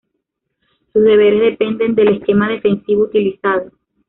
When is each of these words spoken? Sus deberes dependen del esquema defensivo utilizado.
Sus 0.93 1.03
deberes 1.03 1.39
dependen 1.41 1.93
del 1.93 2.17
esquema 2.17 2.49
defensivo 2.49 3.03
utilizado. 3.03 3.69